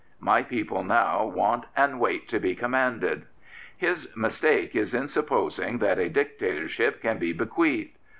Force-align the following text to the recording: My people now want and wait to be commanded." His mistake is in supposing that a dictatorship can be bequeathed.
My 0.19 0.41
people 0.41 0.83
now 0.83 1.25
want 1.27 1.65
and 1.77 1.99
wait 1.99 2.27
to 2.29 2.39
be 2.39 2.55
commanded." 2.55 3.27
His 3.77 4.09
mistake 4.17 4.75
is 4.75 4.95
in 4.95 5.07
supposing 5.07 5.77
that 5.77 5.99
a 5.99 6.09
dictatorship 6.09 7.03
can 7.03 7.19
be 7.19 7.33
bequeathed. 7.33 7.95